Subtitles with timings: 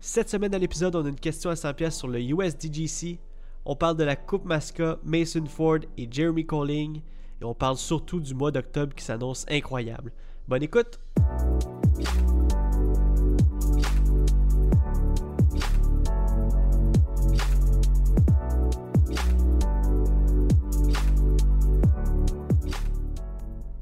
[0.00, 3.18] Cette semaine dans l'épisode, on a une question à 100$ sur le USDGC.
[3.64, 7.00] On parle de la Coupe Masca, Mason Ford et Jeremy Colling.
[7.40, 10.12] Et on parle surtout du mois d'octobre qui s'annonce incroyable.
[10.46, 11.00] Bonne écoute!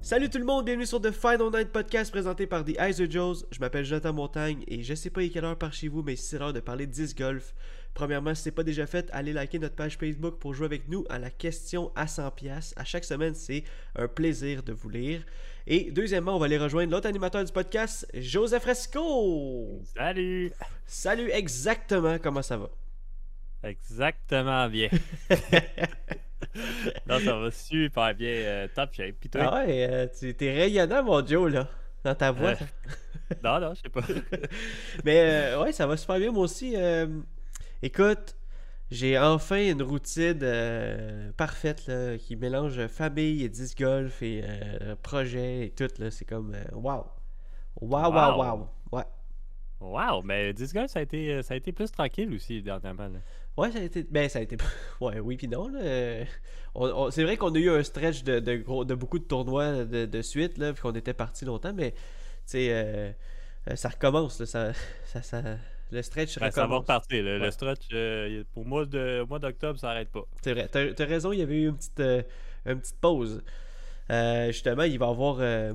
[0.06, 3.10] Salut tout le monde, bienvenue sur The Final Night Podcast présenté par The Eyes of
[3.10, 3.44] Joes.
[3.50, 6.14] Je m'appelle Jonathan Montagne et je sais pas à quelle heure par chez vous, mais
[6.14, 7.56] c'est l'heure de parler de disc golf.
[7.92, 11.04] Premièrement, si c'est pas déjà fait, allez liker notre page Facebook pour jouer avec nous
[11.10, 12.72] à la question à 100$.
[12.76, 13.64] À chaque semaine, c'est
[13.96, 15.24] un plaisir de vous lire.
[15.66, 19.82] Et deuxièmement, on va aller rejoindre l'autre animateur du podcast, Joseph Fresco.
[19.96, 20.52] Salut!
[20.86, 22.70] Salut, exactement, comment ça va?
[23.64, 24.88] Exactement bien.
[27.06, 28.28] non, ça va super bien.
[28.30, 29.16] euh, top shape.
[29.20, 29.42] Puis toi?
[29.52, 31.68] Ah ouais, euh, tu t'es rayonnant, mon Joe, là,
[32.04, 32.50] dans ta voix.
[32.50, 34.02] Euh, non, non, je sais pas.
[35.04, 36.74] Mais ouais, ça va super bien, moi aussi.
[37.82, 38.36] écoute,
[38.90, 44.94] j'ai enfin une routine euh, parfaite là, qui mélange famille et disc golf et euh,
[45.02, 45.88] projet et tout.
[45.98, 46.10] là.
[46.10, 47.04] C'est comme wow.
[47.80, 48.38] Wow, wow, wow.
[48.38, 48.68] Wow.
[48.92, 49.04] Ouais.
[49.80, 53.08] wow, mais Disc Golf, ça a été, ça a été plus tranquille aussi dernièrement.
[53.08, 53.18] là.
[53.56, 54.02] Ouais, ça a été.
[54.10, 54.56] Ben, ça a été.
[55.00, 55.70] Ouais, oui, puis non.
[55.80, 56.24] Euh,
[57.10, 60.04] C'est vrai qu'on a eu un stretch de, de, gros, de beaucoup de tournois de,
[60.06, 61.96] de suite, là, puis qu'on était parti longtemps, mais tu
[62.46, 63.10] sais, euh,
[63.70, 64.40] euh, ça recommence.
[64.40, 64.72] Là, ça,
[65.06, 65.42] ça, ça-
[65.92, 66.80] le stretch Ben, ça va recommence.
[66.80, 67.24] repartir.
[67.24, 67.38] Ouais.
[67.38, 70.24] Le stretch, euh, pour moi, de, mois d'octobre, ça arrête pas.
[70.42, 72.22] C'est vrai, t'as t'as raison, il y avait eu une petite, euh,
[72.66, 73.42] une petite pause.
[74.10, 75.72] Justement, il va y avoir euh,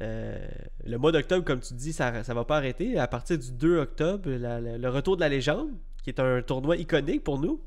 [0.00, 2.98] le mois d'octobre, comme tu dis, ça, ça va pas arrêter.
[2.98, 5.70] À partir du 2 octobre, la- la- le retour de la légende,
[6.04, 7.60] qui est un tournoi iconique pour nous.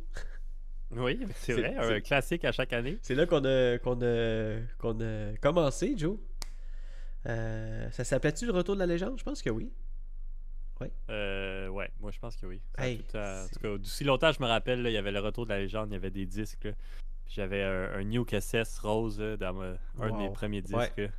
[0.91, 1.75] Oui, c'est vrai.
[1.75, 2.97] Un classique à chaque année.
[3.01, 6.17] C'est là qu'on a, qu'on a, qu'on a commencé, Joe.
[7.25, 9.17] Euh, ça s'appelait-tu le retour de la légende?
[9.19, 9.69] Je pense que oui.
[11.09, 12.61] Euh, ouais, moi, je pense que oui.
[12.77, 15.11] Hey, tout, euh, en tout cas, d'aussi longtemps, je me rappelle, là, il y avait
[15.11, 16.67] le retour de la légende, il y avait des disques.
[17.27, 20.33] J'avais un, un New KSS rose là, dans ma- un de mes Wow.
[20.33, 20.77] premiers disques.
[20.97, 21.09] Ouais.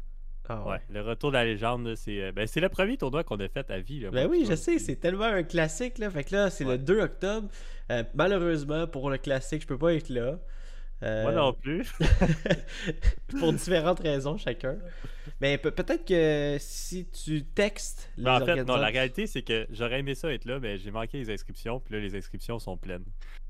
[0.48, 3.38] Ah Ouais, le retour de la légende, c'est euh, ben, c'est le premier tournoi qu'on
[3.40, 4.00] a fait à vie.
[4.00, 6.10] Là, Ben oui, je sais, c'est tellement un classique là.
[6.10, 6.78] Fait que là, c'est le Ouais.
[6.78, 7.48] 2 octobre.
[7.90, 10.38] Euh, malheureusement, pour le classique, je peux pas être là.
[11.02, 11.92] Euh, Moi non plus.
[13.38, 14.76] pour différentes raisons chacun.
[15.40, 19.42] Mais pe- peut-être que si tu textes les Mais en fait, non, la réalité, c'est
[19.42, 22.58] que j'aurais aimé ça être là, mais j'ai manqué les inscriptions, puis là, les inscriptions
[22.58, 23.04] sont pleines.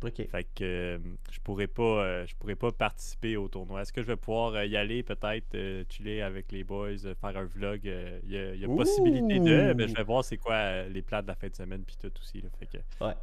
[0.04, 0.16] Ok.
[0.30, 0.98] Fait que euh,
[1.30, 3.80] je pourrais pas euh, je pourrais pas participer au tournoi.
[3.82, 5.56] Est-ce que je vais pouvoir y aller, peut-être,
[5.90, 7.80] chiller avec les boys, faire un vlog?
[7.84, 11.00] Il y a, il y a possibilité de, mais je vais voir c'est quoi les
[11.02, 12.42] plans de la fin de semaine, puis tout aussi.
[12.42, 13.14] Là, fait que, Ouais.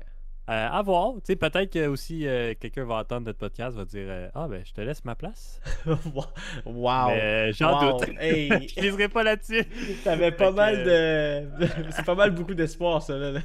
[0.50, 1.14] Euh, à voir.
[1.16, 4.48] Tu sais, peut-être que aussi euh, quelqu'un va entendre notre podcast, va dire euh, Ah,
[4.48, 5.60] ben, je te laisse ma place.
[6.66, 7.08] wow.
[7.10, 8.00] Mais j'en Wow.
[8.00, 8.10] doute.
[8.20, 8.50] Hey.
[8.76, 9.66] je liserai pas là-dessus.
[10.04, 11.68] T'avais pas mal de.
[11.92, 13.32] c'est pas mal beaucoup d'espoir, ça, là.
[13.32, 13.40] là.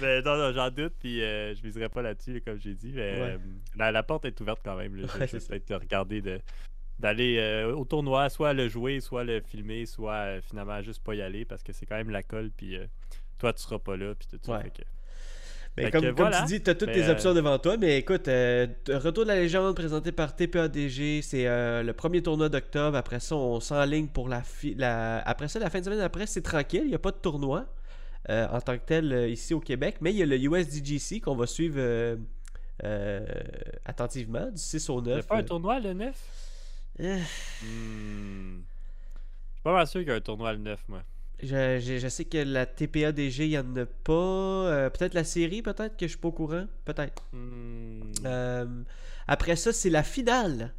[0.00, 2.92] Mais non, non, j'en doute, puis je viserai pas là-dessus, là, comme j'ai dit.
[2.94, 3.38] Mais Ouais.
[3.76, 4.94] la, la porte est ouverte quand même.
[4.96, 5.06] là.
[5.12, 6.40] Je, vais peut-être regarder de
[7.00, 11.14] d'aller euh, au tournoi, soit le jouer, soit le filmer, soit euh, finalement juste pas
[11.16, 12.86] y aller parce que c'est quand même la colle, puis euh,
[13.38, 14.58] toi tu seras pas là, puis tout ça.
[14.58, 14.70] Ouais.
[15.76, 16.40] Mais Fait comme, que comme voilà.
[16.42, 17.76] tu dis, t'as toutes Mais, tes euh, options devant toi.
[17.76, 22.48] Mais écoute, euh, Retour de la légende présenté par TPADG, c'est euh, le premier tournoi
[22.48, 22.96] d'octobre.
[22.96, 25.18] Après ça, on s'enligne pour la, fi- la.
[25.28, 26.82] Après ça, la fin de semaine après, c'est tranquille.
[26.84, 27.66] Il n'y a pas de tournoi
[28.30, 29.96] euh, en tant que tel ici au Québec.
[30.00, 32.16] Mais il y a le USDGC qu'on va suivre euh,
[32.84, 33.26] euh,
[33.84, 35.26] attentivement du 6 au Il y a 9.
[35.26, 36.14] pas un tournoi le 9
[37.00, 37.18] Euh,
[37.62, 38.60] Hmm.
[38.60, 41.02] Je suis pas mal sûr qu'il y a un tournoi le 9, moi.
[41.46, 44.12] Je, je- je sais que la TPADG, il n'y en a pas.
[44.12, 46.66] Euh, peut-être la série, peut-être que je suis pas au courant.
[46.84, 47.24] Peut-être.
[47.32, 48.02] Hmm.
[48.24, 48.66] Euh,
[49.26, 50.72] après ça, c'est la finale.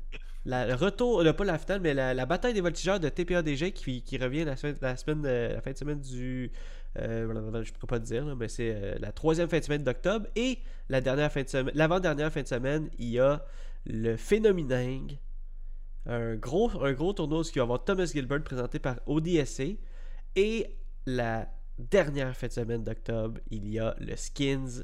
[0.46, 3.72] La, le retour, euh, pas la finale, mais la, la bataille des voltigeurs de TPADG
[3.74, 6.52] qui, qui revient la, semaine, la, semaine de- la fin de semaine du.
[7.00, 7.28] euh,
[7.64, 9.84] je ne peux pas te dire, là, mais c'est euh, la troisième fin de semaine
[9.84, 10.28] d'octobre.
[10.36, 10.59] Et
[10.90, 13.44] la dernière fin de semaine, l'avant-dernière fin de semaine, il y a
[13.88, 15.18] le Phénoméningue.
[16.08, 19.63] Un gros, un gros tournoi qui va avoir Thomas Gilbert présenté par ODSA.
[20.36, 21.48] Et la
[21.78, 24.84] dernière fin de semaine d'octobre, il y a le Skins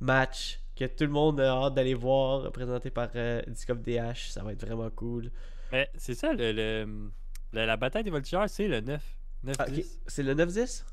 [0.00, 4.30] match que tout le monde a hâte d'aller voir, présenté par euh, Disc of DH.
[4.30, 5.30] Ça va être vraiment cool.
[5.72, 7.02] Mais c'est ça, le, le-
[7.52, 9.02] la bataille des voltigeurs, c'est le 9.
[9.44, 9.72] 9 Ah, ok.
[9.74, 10.00] 10.
[10.06, 10.84] C'est le 9-10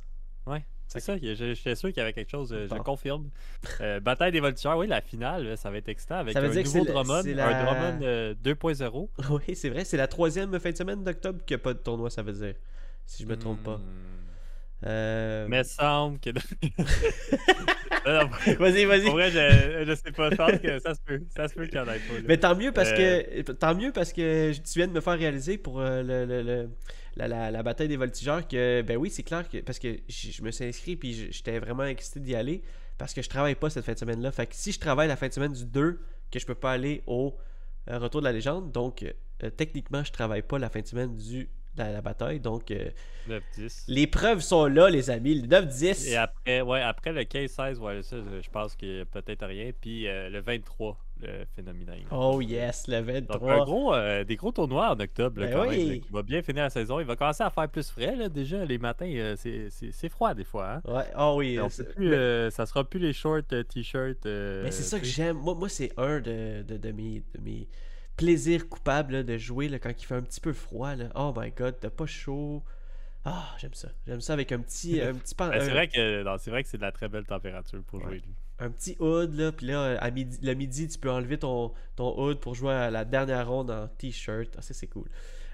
[0.46, 1.18] Ouais, c'est ça.
[1.20, 2.52] que je- J'étais sûr qu'il y avait quelque chose.
[2.54, 2.84] euh, Je Bon.
[2.84, 3.30] confirme.
[3.82, 6.52] Euh, bataille des voltigeurs, oui, la finale, ça va être excitant avec Ça veut un
[6.52, 9.10] dire nouveau Drummond, un Drummond euh, 2.0.
[9.30, 9.84] Oui, c'est vrai.
[9.86, 12.34] C'est la troisième fin de semaine d'octobre qu'il n'y a pas de tournoi, ça veut
[12.34, 12.56] dire.
[13.08, 13.78] Si je me trompe pas.
[13.78, 14.86] Hmm.
[14.86, 16.30] Euh, Mais semble que.
[18.60, 19.06] Vas-y, vas-y.
[19.06, 20.30] Pour vrai, je, je sais pas.
[20.30, 21.22] Je pense que ça se peut.
[21.36, 22.14] Ça se peut qu'il y en ait pas.
[22.14, 22.20] là.
[22.28, 23.44] Mais tant mieux parce Euh.
[23.44, 26.44] que tant mieux parce que tu viens de me faire réaliser pour euh, le, le-
[26.44, 26.70] le-
[27.16, 30.30] la, la- la bataille des voltigeurs que ben oui c'est clair que parce que je,
[30.32, 32.62] je me suis inscrit puis j'étais vraiment excité d'y aller
[33.00, 35.08] parce que je travaille pas cette fin de semaine là fait que si je travaille
[35.08, 36.00] la fin de semaine du 2
[36.32, 37.36] que je peux pas aller au
[37.90, 39.04] euh, retour de la légende donc
[39.44, 42.90] euh, techniquement je travaille pas la fin de semaine du la, la bataille donc euh,
[43.30, 43.84] 9-10.
[43.88, 48.02] les preuves sont là les amis le 9-10 Et après, ouais, après le 15-16, ouais,
[48.04, 49.72] ça, je pense qu'il y a peut-être rien.
[49.80, 51.98] Puis euh, le 23, le phénoménal.
[52.12, 55.54] oh yes le Donc, 23 un gros, euh, des gros tournois en octobre, là, Ben
[55.54, 55.78] quand oui.
[55.78, 57.00] même, là, qui va bien finir la saison.
[57.02, 58.64] Il va commencer à faire plus frais, là, déjà.
[58.64, 60.76] Les matins, euh, c'est- c'est c'est froid, des fois.
[60.76, 60.82] Hein?
[60.86, 63.64] ouais oh oui On euh, peut c'est- plus, euh, ça sera plus les shorts, euh,
[63.64, 64.26] t-shirts.
[64.26, 65.38] euh, Mais c'est ça que j'aime.
[65.38, 67.68] Moi, moi c'est un de, de, de mes, de mes
[68.18, 70.96] plaisirs coupables là, de jouer là, quand il fait un petit peu froid.
[70.96, 71.10] Là.
[71.16, 72.64] Oh my god, t'as pas chaud.
[73.26, 73.90] Ah, j'aime ça.
[74.08, 76.52] J'aime ça avec un petit, un petit, pan- Ben, c'est un, vrai que non, c'est
[76.52, 78.06] vrai que c'est de la très belle température pour Ouais.
[78.06, 78.22] jouer.
[78.60, 79.34] Un petit hood.
[79.36, 82.74] Là, puis là, à midi, le midi, tu peux enlever ton, ton hood pour jouer
[82.74, 84.50] à la dernière ronde en t-shirt.
[84.58, 85.08] Ah, ça, c'est cool.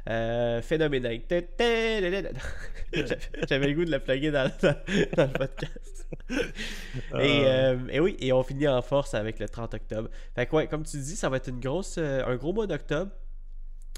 [0.10, 1.22] Euh, phénoménal.
[3.50, 4.76] J'avais le goût de la plugger dans, dans,
[5.18, 6.08] dans le podcast.
[6.30, 6.42] Et,
[7.12, 7.18] Ah.
[7.20, 10.10] euh, et oui, et on finit en force avec le 30 octobre.
[10.36, 12.68] Fait que ouais, comme tu dis, ça va être une grosse, euh, un gros mois
[12.68, 13.12] d'octobre.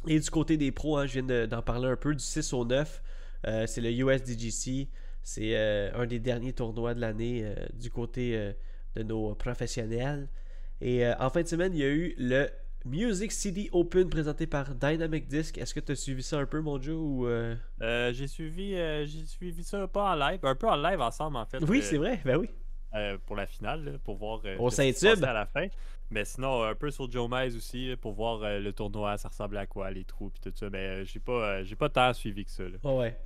[0.08, 2.54] Et du côté des pros, hein, je viens de- d'en parler un peu, du 6
[2.54, 3.02] au 9,
[3.48, 4.88] euh, c'est le USDGC.
[5.24, 8.54] C'est euh, un des derniers tournois de l'année euh, du côté euh,
[8.96, 10.28] de nos professionnels.
[10.82, 12.50] Et euh, en fin de semaine, il y a eu le
[12.86, 15.58] Music CD Open présenté par Dynamic Disc.
[15.58, 17.56] Est-ce que tu as suivi ça un peu, mon Joe ou, euh?
[17.82, 21.38] Euh, j'ai suivi, euh, j'ai suivi ça pas en live, un peu en live ensemble
[21.38, 21.60] en fait.
[21.64, 22.50] Oui, c'est vrai, ben oui.
[23.26, 25.10] pour la finale, là, pour voir Saint-Tube.
[25.10, 25.68] passait à la fin.
[26.12, 29.60] Mais sinon, un peu sur Joe Mays aussi, pour voir euh, le tournoi, ça ressemblait
[29.60, 30.70] à quoi, les trous et tout ça.
[30.70, 32.64] Mais euh, j'ai pas, euh, j'ai pas tant suivi que ça.
[32.64, 32.78] là.
[32.84, 33.20] Ouais, ouais.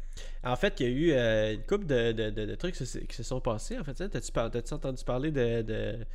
[0.43, 2.85] En fait, il y a eu euh, une couple de, de- de- de trucs qui
[2.85, 3.77] se, qui se sont passés.
[3.77, 6.05] En fait, t'as-tu par- entendu parler de, de,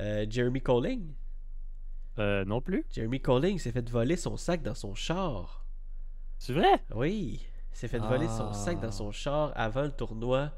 [0.00, 1.12] euh, Jeremy Colling?
[2.18, 2.86] Euh, non plus.
[2.90, 5.64] Jeremy Colling s'est fait voler son sac dans son char.
[6.38, 6.82] C'est vrai?
[6.94, 7.40] Oui,
[7.72, 8.92] il s'est fait voler son sac dans Ah.
[8.92, 10.50] son char avant le tournoi.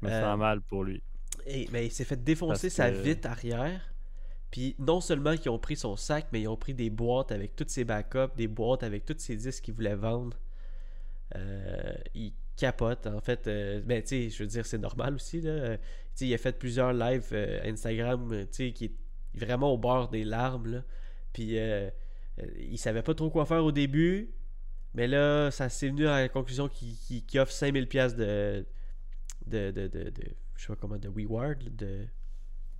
[0.00, 1.02] Je me Euh, sens mal pour lui.
[1.46, 3.89] Et, mais il s'est fait défoncer sa vitre arrière.
[4.50, 7.54] Puis non seulement qu'ils ont pris son sac, mais ils ont pris des boîtes avec
[7.54, 10.36] tous ses backups, des boîtes avec tous ses disques qu'il voulait vendre.
[11.36, 13.06] Euh, il capote.
[13.06, 15.40] En fait, euh, ben, tu sais, je veux dire, c'est normal aussi.
[15.40, 15.50] Là.
[15.50, 15.82] Euh, tu
[16.14, 18.92] sais, il a fait plusieurs lives euh, Instagram, tu qui est
[19.34, 20.66] vraiment au bord des larmes.
[20.72, 20.84] Là.
[21.32, 21.56] Puis
[22.58, 24.30] il savait pas trop quoi faire au début.
[24.94, 28.66] Mais là, ça s'est venu à la conclusion qu'il offre 5000$ piastres de,
[29.46, 32.06] de, de, de, de- Je sais pas comment, de reward, là, de,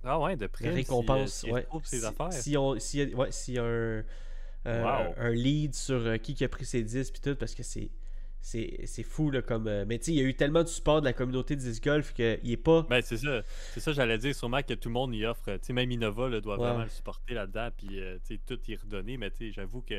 [0.03, 0.73] Ah ouais, de prime.
[0.73, 1.31] récompense.
[1.33, 1.67] Si, euh, ouais.
[1.83, 2.33] ses affaires.
[2.33, 3.99] Si on, si, ouais, s'il y a un,
[4.65, 5.13] un, Wow.
[5.17, 7.89] un lead sur euh, qui qui a pris ses disques puis tout, parce que c'est
[8.43, 10.67] c'est c'est fou là comme euh, mais tu sais il y a eu tellement de
[10.67, 13.43] support de la communauté de disc golf qu'il est pas Ben, c'est ça.
[13.73, 14.33] C'est ça, j'allais dire.
[14.33, 15.45] Sûrement que tout le monde y offre.
[15.57, 16.67] Tu sais, même Innova là, doit Ouais.
[16.67, 17.69] vraiment le supporter là-dedans.
[17.77, 19.17] Puis, euh, tu sais, tout y redonner.
[19.17, 19.97] Mais, tu sais, j'avoue qu'il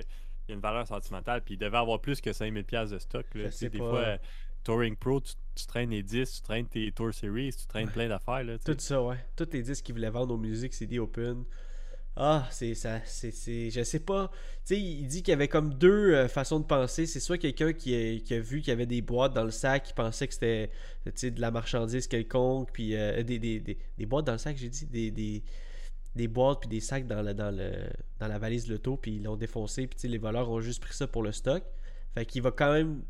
[0.49, 1.43] y a une valeur sentimentale.
[1.45, 3.27] Puis, il devait avoir plus que 5000$ piastres de stock.
[3.35, 3.45] Là.
[3.45, 3.89] Je sais, des pas.
[3.91, 4.17] fois, euh,
[4.65, 8.09] Touring Pro, tu, tu traînes les 10, tu traînes tes Tour Series, tu traînes plein
[8.09, 8.45] d'affaires.
[8.45, 11.45] Là, tout ça ouais tous les disques qu'ils voulaient vendre aux musiques CD Open
[12.15, 14.31] ah c'est ça c'est c'est je sais pas
[14.67, 17.39] tu sais il dit qu'il y avait comme deux euh, façons de penser c'est soit
[17.39, 19.95] quelqu'un qui a, qui a vu qu'il y avait des boîtes dans le sac qui
[19.95, 24.33] pensait que c'était de la marchandise quelconque puis euh, des, des, des, des boîtes dans
[24.33, 25.43] le sac j'ai dit des, des
[26.15, 27.73] des boîtes puis des sacs dans, le, dans, le,
[28.19, 30.95] dans la valise de l'auto, puis ils l'ont défoncé, puis les voleurs ont juste pris
[30.95, 31.63] ça pour le stock.
[32.15, 33.03] Fait qu'il va quand même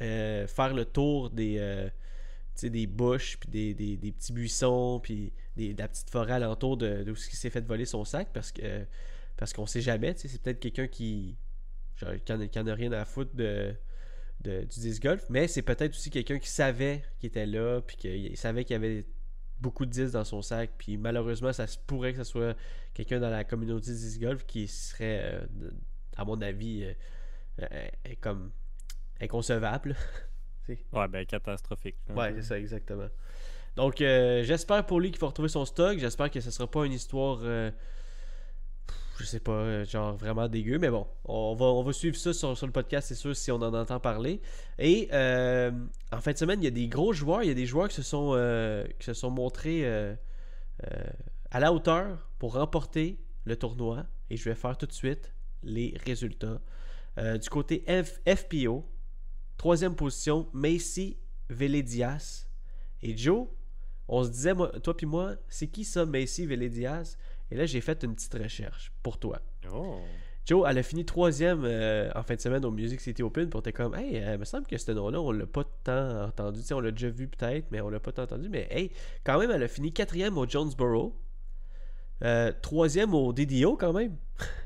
[0.00, 1.88] euh, faire le tour des, euh,
[2.62, 7.02] des bush, puis des, des, des petits buissons, puis de la petite forêt alentour de,
[7.04, 8.84] de où il s'est fait voler son sac, parce que
[9.36, 11.36] parce qu'on sait jamais, c'est peut-être quelqu'un qui,
[11.96, 13.74] genre, qui, en, a- rien à foutre de,
[14.42, 17.96] de- du disc golf, mais c'est peut-être aussi quelqu'un qui savait qu'il était là, puis
[17.96, 19.04] qu'il savait qu'il y avait
[19.60, 22.56] beaucoup de disques dans son sac, puis malheureusement, ça se pourrait que ce soit
[22.94, 25.70] quelqu'un dans la communauté disc golf qui serait, euh,
[26.16, 26.84] à mon avis,
[27.60, 27.88] euh,
[28.20, 28.52] comme
[29.20, 29.96] inconcevable.
[30.94, 31.96] Ouais, ben, catastrophique.
[32.08, 33.08] Ouais, c'est ça, exactement.
[33.76, 35.98] Donc, euh, j'espère pour lui qu'il va retrouver son stock.
[35.98, 37.70] J'espère que ce sera pas une histoire, euh,
[39.18, 40.78] je sais pas, euh, genre vraiment dégueu.
[40.78, 43.52] Mais bon, on va, on va suivre ça sur, sur le podcast, c'est sûr, si
[43.52, 44.40] on en entend parler.
[44.78, 45.70] Et euh,
[46.10, 47.42] en fin de semaine, il y a des gros joueurs.
[47.42, 48.30] Il y a des joueurs qui se sont,
[48.98, 49.86] qui se sont montrés
[51.50, 54.06] à la hauteur pour remporter le tournoi.
[54.30, 55.30] Et je vais faire tout de suite
[55.62, 56.60] les résultats.
[57.40, 58.84] Du côté F- FPO,
[59.56, 61.16] troisième position, Macy
[61.48, 62.46] Veledias.
[63.02, 63.48] Et Joe,
[64.08, 67.16] on se disait, moi, toi puis moi, c'est qui ça, Macy Veledias?
[67.50, 69.40] Et là, j'ai fait une petite recherche pour toi.
[69.72, 70.00] Oh.
[70.46, 73.48] Joe, elle a fini troisième euh, en fin de semaine au Music City Open.
[73.48, 76.26] Puis on était comme, hey, il me semble que ce nom-là, on l'a pas tant
[76.26, 76.60] entendu.
[76.72, 78.48] On l'a déjà vu peut-être, mais on l'a pas tant entendu.
[78.50, 78.90] Mais hey,
[79.24, 81.18] quand même, elle a fini quatrième au Jonesboro.
[82.22, 84.16] Euh, troisième au DDO quand même.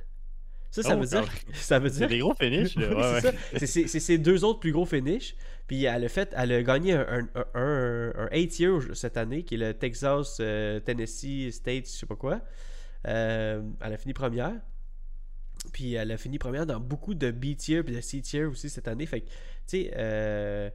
[0.70, 1.24] Ça, ça Oh, veut dire.
[1.54, 2.08] Ça veut C'est dire.
[2.08, 2.76] des gros finishes.
[2.76, 3.20] Oui, Ouais,
[3.56, 3.86] c'est ouais.
[3.88, 5.34] ses deux autres plus gros finishes.
[5.66, 8.28] Puis elle a fait, elle a gagné un, un, un,
[8.94, 12.40] cette année, qui est le Texas euh, Tennessee State, je sais pas quoi.
[13.06, 14.54] Euh, elle a fini première.
[15.72, 18.70] Puis elle a fini première dans beaucoup de B tier puis de C tier aussi
[18.70, 19.06] cette année.
[19.06, 19.32] Fait que, tu
[19.66, 20.70] sais, euh,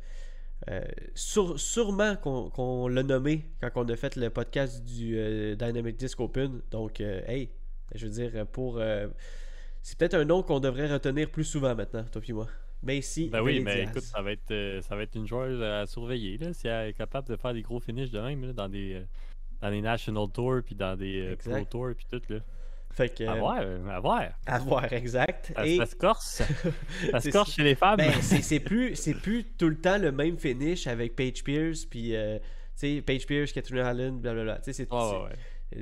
[0.70, 0.82] euh,
[1.16, 5.98] sur- sûrement qu'on qu'on l'a nommé quand on a fait le podcast du euh, Dynamic
[5.98, 6.62] Disc Open.
[6.72, 7.50] Donc, hey,
[7.96, 8.80] je veux dire, pour.
[9.84, 12.48] C'est peut-être un nom qu'on devrait retenir plus souvent maintenant, toi et moi.
[12.82, 13.30] Macy.
[13.30, 16.38] Ben oui, mais écoute, ça va être euh, ça va être une joueuse à surveiller
[16.40, 18.96] là, si elle est capable de faire des gros finishes de même là, dans des
[18.96, 19.04] euh,
[19.62, 21.64] dans des National Tours puis dans des euh, Pro.
[21.66, 22.40] Tours puis tout là.
[22.92, 23.24] Fait que.
[23.24, 24.24] À voir, à voir.
[24.46, 25.52] À voir, exact.
[25.56, 26.42] Ça, Et- ça se corse.
[27.12, 27.98] Ça se corse chez les femmes.
[27.98, 32.16] Ben, c'est plus, c'est plus tout le temps le même finish avec Paige Pierce, puis,
[32.16, 32.44] euh, tu
[32.98, 34.58] sais, Paige Pierce, Catherine Allen, blablabla.
[34.58, 35.30] Tu sais, c'est- ouais.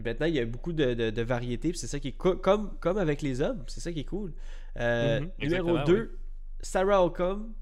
[0.06, 2.78] Maintenant, il y a beaucoup de, de, de variétés, c'est ça qui est co- comme,
[2.80, 4.34] comme avec les hommes, c'est ça qui est cool.
[4.80, 6.20] Euh, Mhm, numéro exactement, 2,
[6.62, 7.54] Sarah Ockham,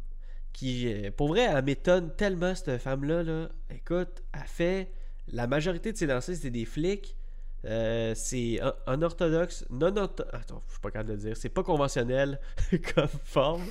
[0.53, 3.23] qui, euh, pour vrai, elle m'étonne tellement, cette femme-là.
[3.23, 3.49] Là.
[3.69, 4.91] Écoute, elle fait.
[5.31, 7.15] La majorité de ses lancers, c'était des flics.
[7.65, 11.37] Euh, c'est un- unorthodoxe, non ortho- Attends, je suis pas capable de le dire.
[11.37, 12.39] C'est pas conventionnel
[12.95, 13.63] comme forme.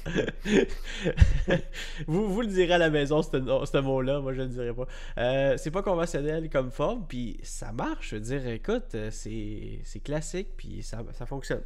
[2.06, 4.20] vous, vous le direz à la maison, ce, mot-là.
[4.20, 4.86] Moi, je le dirai pas.
[5.18, 8.10] Euh, c'est pas conventionnel comme forme, puis ça marche.
[8.10, 11.62] Je veux dire, écoute, euh, c'est classique, puis ça, ça fonctionne.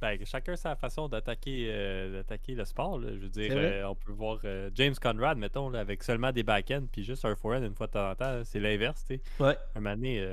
[0.00, 2.98] Ben, chacun sa façon d'attaquer euh, le sport.
[2.98, 3.08] là.
[3.12, 6.42] Je veux dire, euh, on peut voir euh, James Conrad, mettons, là, avec seulement des
[6.42, 8.40] back-ends puis juste un forehand une fois de temps en temps.
[8.44, 9.20] C'est l'inverse, tu sais.
[9.38, 9.58] Ouais.
[9.74, 10.26] Un moment donné,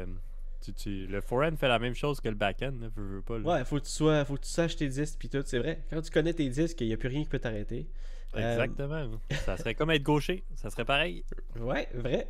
[0.61, 3.37] tu, tu- le forehand fait la même chose que le back-end, là, veux, veux pas.
[3.39, 3.43] là.
[3.59, 5.83] Ouais, faut que tu sois, faut que tu saches tes disques puis tout, c'est vrai.
[5.89, 7.87] Quand tu connais tes disques, il n'y a plus rien qui peut t'arrêter.
[8.35, 9.19] Euh, Exactement.
[9.45, 10.43] ça serait comme être gaucher.
[10.55, 11.23] Ça serait pareil.
[11.59, 12.27] Ouais, vrai.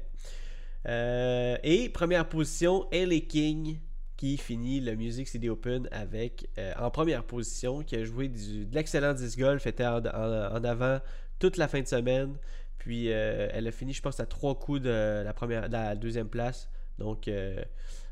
[0.88, 3.80] Euh, et première position, Ellie King
[4.16, 8.66] qui finit le Music City Open avec euh, en première position, qui a joué du,
[8.66, 11.00] de l'excellent disc golf, était en, en- en avant
[11.40, 12.36] toute la fin de semaine.
[12.80, 16.30] Puis elle a fini, je pense, à trois coups de la première, de la deuxième
[16.30, 16.70] place.
[17.00, 17.62] Donc, euh,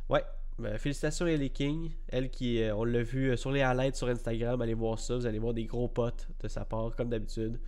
[0.09, 0.23] ouais.
[0.57, 4.07] Ben, félicitations Ellie King, elle qui, euh, on l'a vu euh, sur les highlights sur
[4.07, 7.59] Instagram, allez voir ça, vous allez voir des gros potes de sa part, comme d'habitude.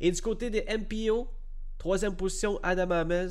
[0.00, 1.28] Et du côté des MPO,
[1.76, 3.28] troisième position, Adam Amez,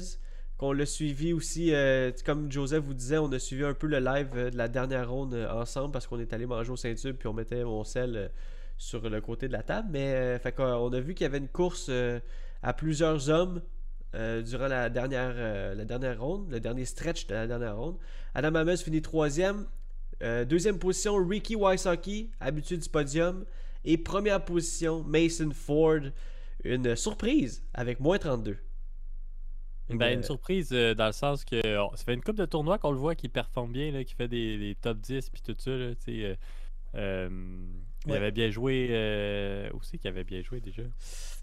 [0.60, 4.00] qu'on l'a suivi aussi, euh, comme Joseph vous disait, on a suivi un peu le
[4.00, 7.16] live euh, de la dernière ronde euh, ensemble parce qu'on est allé manger au Saint-Tube
[7.18, 8.28] puis on mettait mon sel euh,
[8.78, 9.88] sur le côté de la table.
[9.92, 12.20] Mais euh, fait on a vu qu'il y avait une course euh,
[12.62, 13.62] à plusieurs hommes
[14.16, 17.98] euh, durant la dernière, euh, la dernière ronde, le dernier stretch de la dernière ronde.
[18.34, 19.66] Adam Amez finit troisième.
[20.22, 23.46] Euh, deuxième position, Ricky Wysocki, habitué du podium.
[23.86, 26.02] Et première position, Mason Ford.
[26.64, 28.58] Une surprise avec moins 32.
[29.90, 32.92] Ben, une surprise dans le sens que on- ça fait une coupe de tournois qu'on
[32.92, 35.72] le voit qui performe bien, qui fait des, des top 10 puis tout ça.
[35.72, 35.94] Là,
[38.06, 38.18] Il Ouais.
[38.18, 38.88] avait bien joué.
[38.92, 40.84] Euh, où c'est qu'il avait bien joué déjà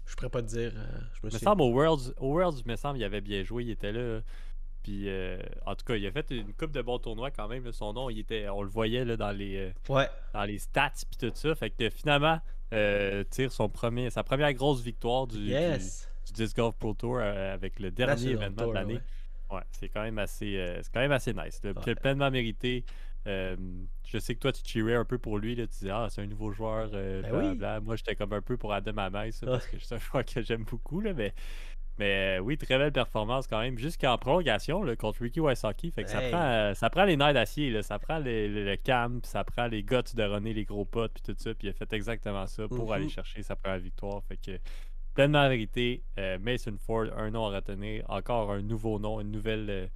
[0.05, 0.71] Je pourrais pas te dire.
[0.75, 1.39] euh, je me Il me souviens.
[1.39, 4.21] semble au Worlds, au Worlds, il me semble, il avait bien joué, il était là.
[4.83, 7.65] Puis, euh, en tout cas, il a fait une coupe de bons tournois quand même.
[7.65, 10.07] là, son nom, il était, on le voyait là, dans, les, euh, Ouais.
[10.33, 11.53] dans les stats puis tout ça.
[11.55, 12.39] Fait que finalement,
[12.73, 16.07] euh, tire son premier, sa première grosse victoire du, Yes.
[16.25, 18.93] du, Disc Golf Pro Tour avec le dernier National événement Tour, de l'année.
[18.95, 19.01] ouais.
[19.57, 21.61] Ouais, c'est quand même assez, c'est quand même assez nice.
[21.63, 21.73] là.
[21.95, 22.83] Pleinement mérité.
[23.27, 23.55] Euh,
[24.07, 25.53] je sais que toi, tu cheerais un peu pour lui.
[25.55, 26.89] Là, tu disais, ah, c'est un nouveau joueur.
[26.93, 27.21] euh,
[27.55, 27.79] Ben.
[27.81, 30.41] Moi, j'étais comme un peu pour Adam Amay, ça, parce que c'est un joueur que
[30.41, 31.01] j'aime beaucoup.
[31.01, 31.33] Là, mais,
[31.99, 33.77] mais euh, oui, très belle performance quand même.
[33.77, 35.91] Jusqu'en prolongation là, contre Ricky Wysocki.
[35.91, 37.81] Fait que ça, prend, euh, ça prend les nerfs d'acier.
[37.81, 41.13] Ça prend les- le, le puis ça prend les guts de runner les gros potes,
[41.15, 41.53] puis tout ça.
[41.53, 42.91] Puis il a fait exactement ça pour Mhm.
[42.91, 44.23] aller chercher sa première victoire.
[44.23, 44.57] Fait que
[45.15, 46.03] pleinement vérité.
[46.19, 48.05] euh, Mason Ford, un nom à retenir.
[48.09, 49.89] Encore un nouveau nom, une nouvelle.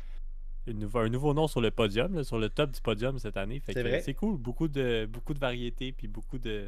[0.67, 3.37] Euh, une un nouveau nom sur le podium, là, sur le top du podium cette
[3.37, 3.59] année.
[3.59, 4.01] Fait C'est que, vrai.
[4.01, 6.67] C'est cool, beaucoup de, beaucoup de variétés, puis beaucoup de,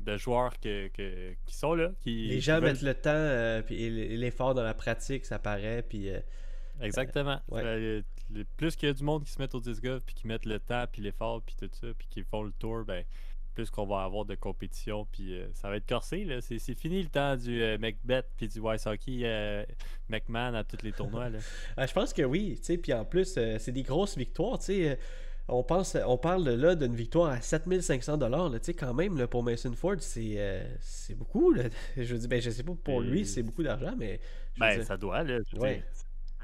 [0.00, 1.90] de joueurs que, que- qui sont là.
[2.02, 5.38] Qui, Les gens veulent- mettent le temps euh, puis et l'effort dans la pratique, ça
[5.38, 5.82] paraît.
[5.88, 6.18] Puis euh,
[6.80, 7.40] Exactement.
[7.52, 8.02] Euh,
[8.56, 10.46] plus qu'il y a du monde qui se met au disc golf, puis qui mettent
[10.46, 13.04] le temps, puis l'effort, puis tout ça, puis qui font le tour, ben,
[13.54, 16.24] plus qu'on va avoir de compétition, puis euh, ça va être corsé.
[16.24, 16.40] là.
[16.40, 19.64] C'est c'est fini le temps du euh, Macbeth, puis du Ice Hockey euh,
[20.08, 21.30] McMahon à tous les tournois.
[21.30, 21.38] Là.
[21.76, 24.98] Ah, je pense que oui, puis en plus, euh, c'est des grosses victoires, sais.
[25.46, 29.72] On, pense, on parle là d'une victoire à 7500 dollars, quand même, là, pour Mason
[29.74, 31.52] Ford, c'est euh, c'est beaucoup.
[31.52, 31.64] Là.
[31.98, 34.20] Je dis, ben, je sais pas pour lui, c'est beaucoup d'argent, mais.
[34.58, 35.40] Ben, dire- ça doit, là.
[35.52, 35.74] je Ouais.
[35.74, 35.84] dire.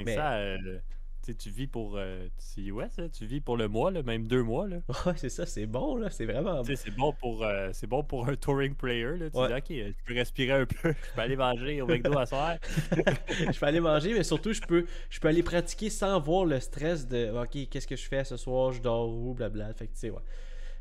[0.05, 0.79] Mais- ça, euh,
[1.23, 1.97] tu sais, tu vis pour.
[1.97, 4.67] euh, c'est US, là, tu vis pour le mois, là, même deux mois.
[4.69, 4.79] Là.
[5.07, 6.11] Ouais, c'est ça, c'est bon, là.
[6.11, 9.17] C'est vraiment sais, c'est bon pour euh, c'est bon pour un touring player.
[9.17, 9.31] Là.
[9.31, 9.49] Tu Ouais.
[9.49, 12.27] dis, ok, euh, je peux respirer un peu, je peux aller manger au McDo à
[12.27, 12.57] soir.
[13.31, 16.61] je peux aller manger, mais surtout, je peux, je peux aller pratiquer sans voir le
[16.61, 19.73] stress de OK, qu'est-ce que je fais ce soir, je dors où, blabla.
[19.75, 20.21] Fait que, tu sais, ouais.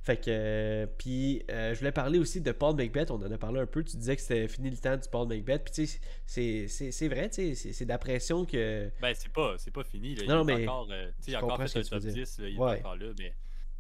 [0.01, 3.12] Fait que, euh, puis, euh, je voulais parler aussi de Paul Macbeth.
[3.12, 3.84] On en a parlé un peu.
[3.84, 5.63] Tu disais que c'était fini le temps du Paul Macbeth.
[5.65, 8.89] Puis, tu sais, c'est- vrai, tu sais, c'est- de la pression que.
[9.01, 10.15] Ben, c'est pas, pas fini.
[10.15, 10.22] Là.
[10.24, 12.13] Il Non, est mais encore, euh, il a encore fait veux top dire.
[12.13, 13.34] 10, là, il est encore là, mais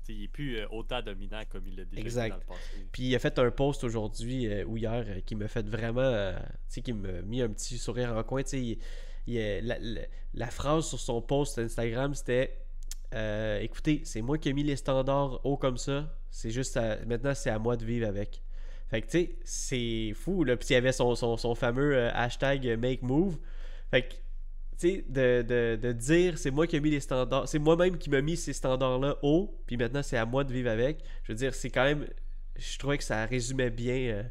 [0.09, 2.29] il est plus euh, autant dominant comme il l'a déjà Exact.
[2.31, 2.87] dans le passé.
[2.91, 6.33] Puis il a fait un post aujourd'hui ou hier qui m'a fait vraiment.
[6.33, 8.43] tu sais, qui m'a mis un petit sourire en coin.
[8.43, 8.79] Tu sais, il-
[9.27, 10.01] il, la, la-
[10.33, 12.57] la phrase sur son post Instagram, c'était
[13.13, 16.13] euh, Écoutez, c'est moi qui ai mis les standards hauts comme ça.
[16.29, 16.79] C'est juste.
[17.07, 18.41] maintenant, c'est à moi de vivre avec.
[18.89, 20.43] Fait que, tu sais, c'est fou.
[20.43, 20.57] Là.
[20.57, 21.15] Puis il y avait son,
[21.55, 23.37] fameux euh, hashtag Make Move.
[23.91, 24.13] Fait que.
[24.77, 28.21] Tu sais, de, dire c'est moi qui ai mis les standards, c'est moi-même qui m'a
[28.21, 31.03] mis ces standards-là hauts, puis maintenant c'est à moi de vivre avec.
[31.23, 32.07] Je veux dire, c'est quand même
[32.59, 34.23] je trouvais que ça résumait bien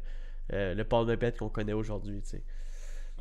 [0.53, 2.21] euh, le Paul Macbeth qu'on connaît aujourd'hui.
[2.21, 2.43] tu sais.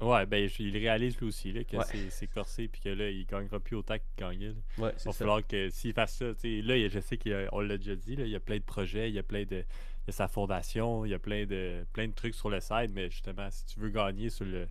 [0.01, 1.85] Ouais, ben, il réalise lui aussi là, que Ouais.
[1.87, 4.49] c'est, c'est corsé puis que là, il gagnera plus autant qu'il gagnait.
[4.49, 4.55] là.
[4.79, 5.13] Ouais, Il va ça.
[5.13, 8.37] falloir que s'il fasse ça, là, je sais qu'on l'a déjà dit, là, il y
[8.37, 9.57] a plein de projets, il y a plein de.
[9.57, 12.61] Il y a sa fondation, il y a plein de, plein de trucs sur le
[12.61, 14.67] site, mais justement, si tu veux gagner sur le,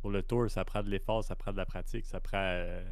[0.00, 2.82] sur le tour, ça prend de l'effort, ça prend de la pratique, ça prend, euh,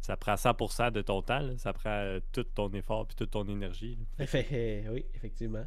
[0.00, 3.30] ça prend 100% de ton temps, là, ça prend euh, tout ton effort puis toute
[3.32, 3.98] ton énergie.
[4.26, 5.64] Fait- euh, oui, effectivement.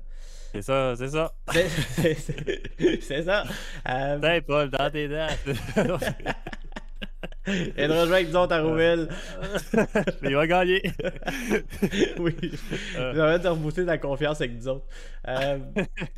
[0.54, 1.34] C'est ça, c'est ça.
[1.52, 3.44] C'est- ça.
[3.88, 5.28] Euh, Paul, dans tes dents.
[7.48, 9.10] et de rejoindre avec nous autres à Rouville.
[10.24, 10.82] il va gagner.
[12.20, 12.36] oui.
[12.98, 13.14] Euh.
[13.14, 14.86] Ça va te rebooster ta confiance avec nous autres.
[15.28, 15.58] Euh,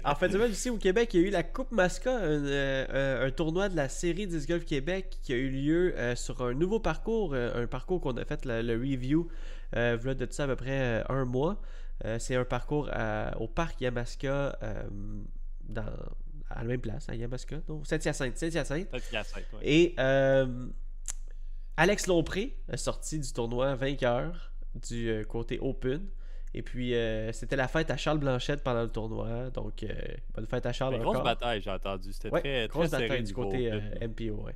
[0.04, 3.32] en fait, aussi au Québec, il y a eu la Coupe Masca, un, euh, un-
[3.32, 6.80] tournoi de la série Disc Golf Québec qui a eu lieu euh, sur un nouveau
[6.80, 9.28] parcours, un parcours qu'on a fait le, le review
[9.74, 11.62] voilà de ça à peu près un mois.
[12.20, 14.58] C'est un parcours à- au parc Yamaska
[15.68, 15.86] dans,
[16.50, 17.84] à la même place, à Yamaska, non?
[17.86, 18.38] Saint-Hyacinthe.
[18.38, 18.90] Saint-Hyacinthe.
[18.94, 19.60] Ouais.
[19.64, 19.96] Et
[21.82, 24.52] Alex Lompré est sorti du tournoi vainqueur
[24.88, 26.06] du euh, côté Open.
[26.54, 29.50] Et puis, euh, c'était la fête à Charles Blanchette pendant le tournoi.
[29.50, 29.90] Donc, euh,
[30.36, 32.14] bonne fête à Charles Mais grosse bataille, j'ai entendu.
[32.14, 33.80] C'était Ouais, très, très grosse serré bataille du côté euh.
[34.08, 34.44] MPO.
[34.44, 34.56] ouais.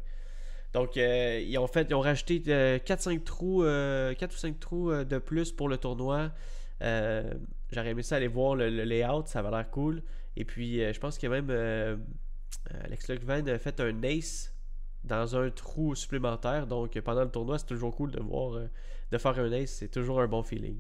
[0.72, 5.18] Donc, ils ont fait, ils ont rajouté 4-5 trous, euh, 4 ou 5 trous de
[5.18, 6.32] plus pour le tournoi.
[6.80, 10.04] J'aurais aimé ça aller voir le, le layout, ça avait l'air cool.
[10.38, 11.50] Et puis, je pense que même
[12.84, 14.55] Alex Lugvan a fait un ace
[15.06, 16.68] dans un trou supplémentaire.
[16.68, 18.68] Donc, pendant le tournoi, c'est toujours cool de voir, euh,
[19.12, 19.72] de faire un ace.
[19.72, 20.80] C'est toujours un bon feeling.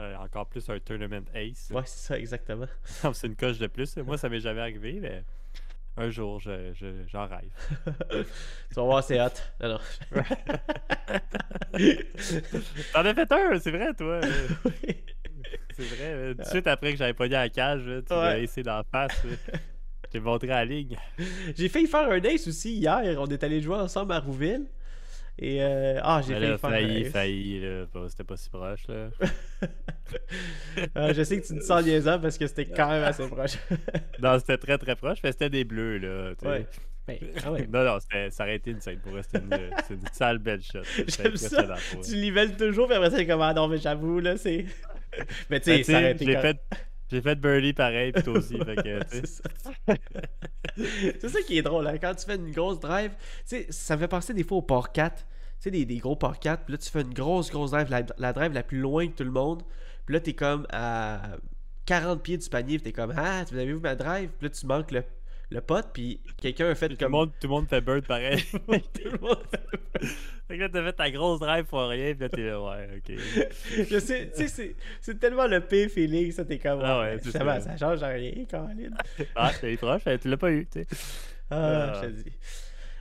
[0.00, 1.70] Euh, encore plus un tournament ace.
[1.74, 2.66] Ouais, c'est ça, exactement.
[3.12, 3.96] c'est une coche de plus.
[3.98, 5.24] Moi, ça m'est jamais arrivé, mais
[5.96, 7.50] un jour, je- je- j'en rêve.
[8.68, 9.26] tu vas voir, c'est hot.
[9.60, 9.78] Non, non.
[12.92, 14.20] T'en as fait un, c'est vrai, toi.
[14.64, 14.96] Oui.
[15.76, 16.04] C'est vrai.
[16.04, 18.40] euh, Tout de suite après que j'avais pogné à la cage, tu Ouais.
[18.40, 19.24] laissé dans la face.
[20.12, 20.96] J'ai montré la ligne.
[21.56, 23.00] J'ai failli faire un ace aussi hier.
[23.18, 24.66] On est allé jouer ensemble à Rouville.
[25.40, 27.12] Et euh, ah, j'ai failli faire failli, un ace.
[27.12, 27.62] failli,
[28.08, 29.10] C'était pas si proche, là.
[30.96, 33.56] Euh, je sais que tu te sens liaisant parce que c'était quand même assez proche.
[34.20, 36.32] Non, c'était très très proche, mais c'était des bleus, là.
[36.42, 36.66] ouais.
[37.06, 37.66] Ben, ah ouais.
[37.72, 37.98] Non, non,
[38.30, 39.48] ça aurait été une scène pour rester une,
[39.86, 40.80] c'est une sale belle shot.
[41.06, 41.74] J'aime ça.
[42.04, 44.66] Tu nivelles toujours, puis après, c'est comme ah non, mais j'avoue, là, c'est.
[45.48, 46.58] mais tu Ben, sais, ça aurait été J'ai quand- fait,
[47.10, 48.58] j'ai fait Burley pareil, puis toi aussi.
[49.08, 49.42] C'est ça.
[51.28, 54.00] ça qui est drôle, hein, quand tu fais une grosse drive, tu sais, ça me
[54.00, 55.24] fait penser des fois au port 4, tu
[55.58, 58.02] sais, des, des gros port 4, puis là tu fais une grosse, grosse drive, la,
[58.18, 59.62] la drive la plus loin que tout le monde,
[60.04, 61.36] puis là t'es comme à
[61.86, 64.50] 40 pieds du panier, puis t'es comme, ah, vous avez vu ma drive, puis là
[64.50, 65.02] tu manques le,
[65.50, 67.12] le pot, puis quelqu'un a fait Tout, le comme...
[67.12, 68.42] monde, tout le monde fait bird pareil.
[68.52, 68.60] tout
[69.04, 70.06] le monde fait-
[70.48, 72.88] fait que là, t'as fait ta grosse drive pour rien, puis là, t'es là, ouais,
[72.96, 73.16] ok.
[73.90, 77.60] Je sais, tu sais, c'est- tellement le pire feeling, ça, t'es comme, Ah ouais, ça.
[77.60, 78.96] ça change rien, Caroline.
[79.34, 80.86] Ah, t'es proche, hein, tu l'as pas eu, tu sais.
[81.50, 82.00] Ah, Ah.
[82.02, 82.32] je te dis.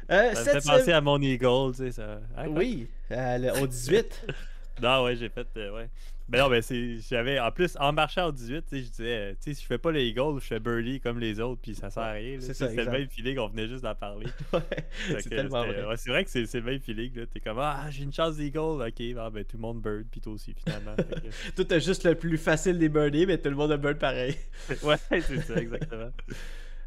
[0.10, 2.22] Euh, Ça me fait penser à mon Eagle, tu sais, ça.
[2.38, 2.54] Hein, quoi?
[2.60, 4.26] Oui, euh, le- au 18.
[4.82, 5.90] Non, ouais, j'ai fait, euh, ouais.
[6.30, 9.36] Ben non, ben c'est, j'avais, en plus, en marchant au 18, tu sais, je disais,
[9.36, 11.74] tu sais, si je fais pas le Eagle, je fais Birdie comme les autres, puis
[11.74, 12.38] ça sert à rien.
[12.42, 14.28] C'était le même feeling, on venait juste d'en parler.
[14.54, 15.86] Ouais, c'est tellement vrai.
[15.86, 17.26] ouais, c'est vrai que c'est, le même feeling, là.
[17.28, 20.20] T'es comme, ah, j'ai une chance d'Eagle, ok, ah, ben tout le monde Bird, puis
[20.20, 20.96] toi aussi, finalement.
[20.98, 21.04] Que-
[21.56, 24.36] Toi, t'as juste le plus facile des birdies, mais tout le monde a bird pareil.
[24.84, 26.12] ouais, c'est ça, exactement.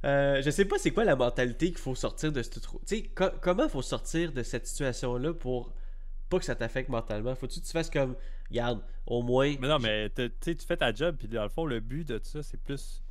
[0.04, 2.80] Euh, je sais pas c'est quoi la mentalité qu'il faut sortir de ce trou.
[2.86, 5.72] Tu sais, co- comment faut sortir de cette situation-là pour
[6.28, 7.34] pas que ça t'affecte mentalement?
[7.34, 8.16] Faut-tu que tu fasses comme,
[8.50, 9.54] regarde, au moins.
[9.60, 12.24] Mais non, mais tu fais ta job, puis dans le fond, le but de tout
[12.28, 13.02] ça, c'est plus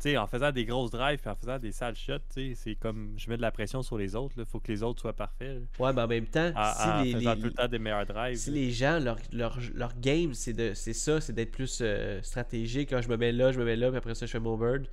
[0.00, 2.54] tu sais, en faisant des grosses drives et en faisant des sales shots, tu sais,
[2.54, 4.36] c'est comme je mets de la pression sur les autres.
[4.38, 5.58] Il faut que les autres soient parfaits.
[5.58, 5.84] là.
[5.84, 7.80] Ouais, mais en même temps, En, si en les, faisant les- tout le temps des
[7.80, 8.36] meilleurs drives.
[8.36, 8.56] si là.
[8.56, 12.90] les gens, leur, leur, leur game, c'est de c'est ça, c'est d'être plus euh, stratégique.
[12.90, 14.56] Quand je me mets là, je me mets là, puis après ça, je fais mon
[14.56, 14.86] bird.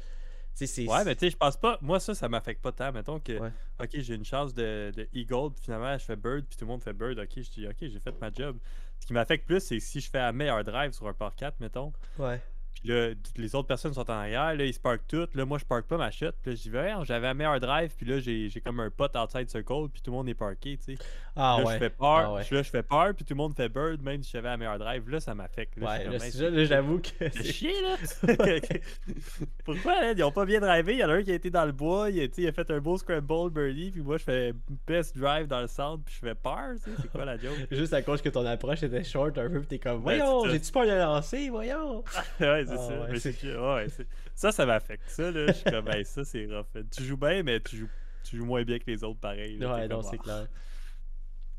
[0.87, 1.77] Ouais, mais tu sais, je pense pas.
[1.81, 2.91] Moi, ça, ça m'affecte pas tant.
[2.93, 3.51] Mettons que, Ouais.
[3.79, 6.69] ok, j'ai une chance de, de Eagle, puis finalement, je fais Bird, puis tout le
[6.71, 7.19] monde fait Bird.
[7.19, 8.57] Ok, je dis, ok, j'ai fait ma job.
[8.99, 11.59] Ce qui m'affecte plus, c'est si je fais un meilleur drive sur un par 4,
[11.59, 11.93] mettons.
[12.17, 12.41] Ouais.
[12.81, 15.33] Puis là, les autres personnes sont en arrière, là, ils se parkent toutes.
[15.35, 16.27] Là, moi, je parque pas ma shot.
[16.41, 19.09] Puis là, dis, Voyons, j'avais un meilleur drive, puis là, j'ai j'ai comme un pot
[19.15, 21.03] outside circle, puis tout le monde est parké, tu sais.
[21.35, 21.73] Ah là, ouais.
[21.73, 22.41] je fais peur, Ah ouais.
[22.49, 24.77] là, je fais peur, puis tout le monde fait bird, même si j'avais un meilleur
[24.77, 25.09] drive.
[25.09, 25.77] Là, ça m'affecte.
[25.77, 27.09] Ouais, là, j'avoue que.
[27.31, 27.95] c'est chier, là.
[29.65, 30.93] Pourquoi, là, ils ont pas bien drivé?
[30.93, 32.51] Il y en a un qui a été dans le bois, il a, il a
[32.51, 34.53] fait un beau scramble birdie, puis moi, je fais
[34.87, 36.97] best drive dans le centre, puis je fais peur, tu sais.
[37.01, 37.55] C'est quoi la joke?
[37.71, 40.45] Juste à cause que ton approche était short un peu, pis t'es comme, Ouais, voyons,
[40.49, 42.03] j'ai-tu peur de lancer, voyons?
[42.39, 42.99] ouais, c'est Ah, ça.
[43.01, 45.03] ouais, Mais c'est- c'est que- ouais, c'est- ça, ça m'affecte.
[45.09, 46.65] Ça, là, je suis comme, hey, ça, c'est rough.
[46.91, 47.89] Tu joues bien, mais tu joues,
[48.23, 49.57] tu joues moins bien que les autres, pareil.
[49.57, 49.73] là.
[49.75, 50.23] Ouais, non, c'est ah.
[50.23, 50.47] clair.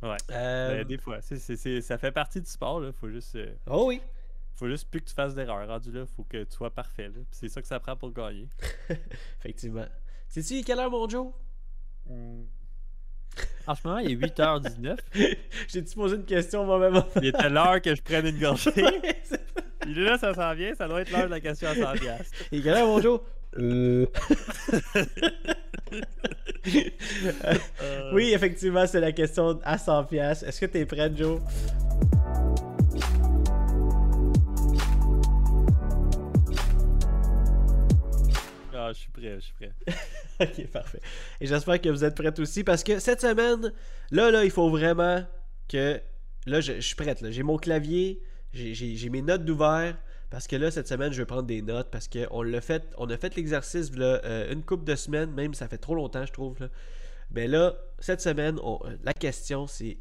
[0.02, 0.16] Ouais.
[0.30, 2.92] Euh, Mais des fois, c'est- c'est- c'est- ça fait partie du sport, là.
[2.92, 4.00] Faut juste, euh, Oh oui.
[4.54, 5.66] faut juste plus que tu fasses d'erreurs.
[5.66, 7.20] Rendu là, faut que tu sois parfait, là.
[7.30, 8.48] C'est ça que ça prend pour gagner.
[9.40, 9.86] Effectivement.
[10.28, 11.32] Sais-tu quelle heure, mon Joe?
[13.66, 14.98] En ce moment, il est 8h19.
[15.68, 17.04] J'ai-tu posé une question moment?
[17.16, 18.70] Il était l'heure que je prenne une gorgée.
[18.82, 19.40] Ouais, c'est-
[19.86, 20.74] Puis là, ça s'en vient.
[20.74, 22.36] Ça doit être l'heure de la question à 100 piastres.
[22.50, 23.20] Et quelle heure, mon Joe?
[23.56, 24.06] Euh...
[26.66, 30.42] Euh, Oui, effectivement, c'est la question à 100 pièces.
[30.42, 31.40] Est-ce que t'es prêt, Joe?
[38.74, 39.72] Ah, je suis prêt, je suis prêt.
[40.40, 41.00] ok, parfait.
[41.40, 43.72] Et j'espère que vous êtes prêts aussi parce que cette semaine,
[44.10, 45.24] là, là, il faut vraiment
[45.68, 46.00] que.
[46.46, 47.20] Là, je, je suis prête.
[47.20, 47.30] là.
[47.30, 48.20] J'ai mon clavier,
[48.52, 49.96] j'ai- mes notes d'ouvert.
[50.28, 53.08] Parce que là, cette semaine, je vais prendre des notes parce qu'on l'a fait, on
[53.10, 56.58] a fait l'exercice euh, une couple de semaines, même ça fait trop longtemps, je trouve.
[56.60, 56.68] Là.
[57.30, 59.98] Mais là, cette semaine, on- euh, la question c'est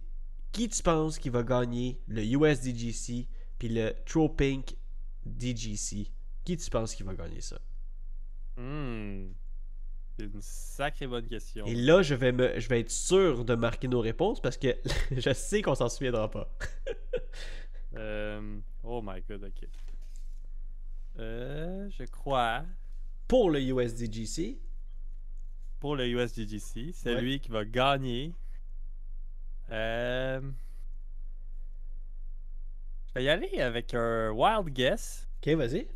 [0.52, 3.28] qui tu penses qui va gagner le USDGC
[3.60, 4.76] puis le Tropink
[5.26, 6.12] DGC
[6.44, 7.60] Qui tu penses qui va gagner ça?
[8.58, 9.28] Hmm.
[10.18, 11.66] C'est une sacrée bonne question.
[11.66, 14.76] Et là, je vais, me, je vais être sûr de marquer nos réponses parce que
[15.12, 16.50] je sais qu'on s'en souviendra pas.
[17.96, 19.68] Euh, Oh my god, ok.
[21.20, 22.66] Euh, je crois,
[23.28, 24.58] Pour le USDGC,
[25.80, 27.22] pour le USDGC, c'est Ouais.
[27.22, 28.34] lui qui va gagner.
[29.72, 30.42] Euh,
[33.08, 35.28] Je vais y aller avec un wild guess.
[35.42, 35.88] ok, vas-y.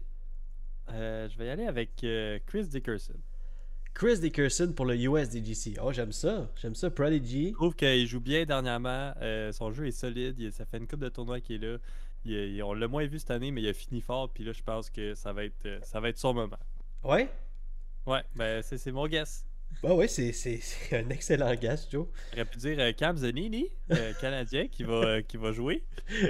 [0.89, 3.13] Euh, je vais y aller avec euh, Chris Dickerson.
[3.93, 5.77] Chris Dickerson pour le USDGC.
[5.81, 6.49] Oh, j'aime ça.
[6.61, 6.89] J'aime ça.
[6.89, 7.49] Prodigy.
[7.49, 9.13] Je trouve qu'il joue bien dernièrement.
[9.21, 10.35] euh, son jeu est solide.
[10.39, 11.77] Il- ça fait une coupe de tournois qu'il est là.
[12.25, 14.29] Il- il- on l'a moins vu cette année, mais il a fini fort.
[14.33, 16.57] Puis là, je pense que ça va être, euh, ça va être son moment.
[17.03, 17.29] Ouais?
[18.05, 19.45] Ouais, ben c'est c'est mon guess.
[19.83, 20.33] Bah ouais, c'est,
[20.93, 22.07] un excellent gars, Joe.
[22.31, 25.83] J'aurais pu dire euh, Cam Zanini, euh, Canadien, qui va, euh, qui va jouer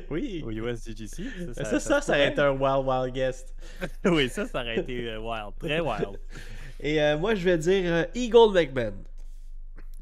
[0.09, 0.41] Oui.
[0.45, 1.23] au USDGC.
[1.53, 3.55] ça, ça, ça, ça, aurait été un wild, wild guest.
[4.05, 5.53] oui, ça, ça aurait été wild.
[5.59, 6.19] Très wild.
[6.79, 9.03] Et euh, moi, je vais dire euh, Eagle McMahon.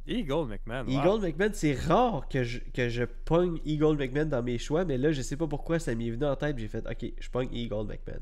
[0.07, 0.85] Eagle McMahon.
[0.85, 0.91] wow.
[0.91, 4.97] Eagle McMahon, c'est rare que je, que je pogne Eagle McMahon dans mes choix, mais
[4.97, 6.57] là, je sais pas pourquoi ça m'est venu en tête.
[6.57, 8.21] J'ai fait, ok, je pogne Eagle McMahon.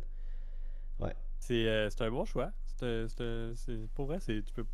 [1.39, 2.51] C'est euh, c'est un bon choix.
[2.77, 3.05] C'est
[3.93, 4.65] pour vrai, c'est peux-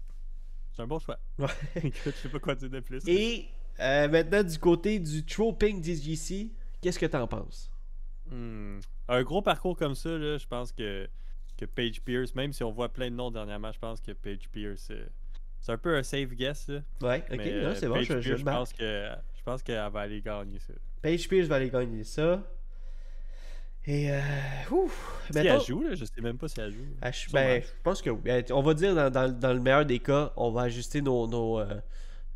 [0.77, 1.19] un bon choix.
[1.37, 1.47] Ouais.
[2.05, 3.03] Je sais pas quoi dire de plus.
[3.07, 7.69] Et maintenant, du côté du Troping DGC, qu'est-ce que t'en penses?
[8.29, 8.79] Hmm.
[9.09, 11.09] Un gros parcours comme ça, là, je pense que,
[11.61, 14.49] que Paige Pierce, même si on voit plein de noms dernièrement, je pense que Paige
[14.51, 15.05] Pierce, euh,
[15.59, 16.67] c'est un peu un safe guess.
[16.67, 16.79] Là.
[17.01, 20.21] Ouais, ok, euh, c'est bon, Paige je, Pierce, pense que je pense qu'elle va aller
[20.21, 20.73] gagner ça.
[21.01, 22.41] Paige Pierce va aller gagner ça.
[23.85, 24.19] Et, euh,
[24.71, 26.85] ouf, Si mettons- elle joue, là, je sais même pas si elle joue.
[27.01, 28.11] Ah, ben, je pense que.
[28.11, 31.27] Ben, On va dire dans, dans- dans le meilleur des cas, on va ajuster nos,
[31.27, 31.79] nos, euh,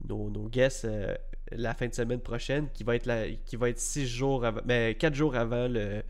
[0.07, 1.13] nos, nos guesses euh,
[1.51, 4.61] la fin de semaine prochaine, qui va être la, qui va être six jours avant,
[4.65, 6.01] mais 4 jours avant le,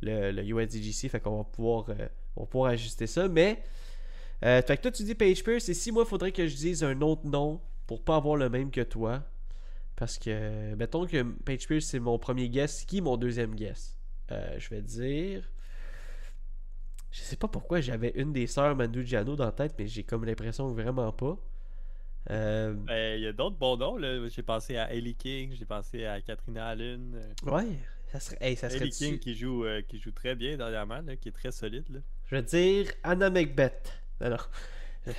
[0.00, 1.86] le, le USDGC, fait qu'on va pouvoir,
[2.36, 3.28] on va pouvoir ajuster ça.
[3.28, 3.62] Mais,
[4.44, 6.54] euh, fait que toi tu dis Page Pierce, et si moi il faudrait que je
[6.56, 9.22] dise un autre nom pour pas avoir le même que toi,
[9.96, 13.96] parce que, mettons que Page Pierce c'est mon premier guess, qui est mon deuxième guess?
[14.32, 15.48] Euh, Je vais dire.
[17.10, 20.02] Je sais pas pourquoi j'avais une des sœurs Manu Giano dans la tête, mais j'ai
[20.02, 21.38] comme l'impression que vraiment pas.
[22.30, 23.96] Euh, Ben, Il y a d'autres bons noms.
[23.96, 24.26] là.
[24.28, 27.14] J'ai pensé à Ellie King, j'ai pensé à Katrina Allen.
[27.46, 27.78] ouais,
[28.10, 31.02] ça serait, hey, ça serait Ellie King qui joue, euh, qui joue très bien dernièrement,
[31.02, 31.84] là, qui est très solide.
[31.90, 32.00] Là.
[32.26, 34.00] Je vais dire Anna Macbeth.
[34.20, 34.50] Alors.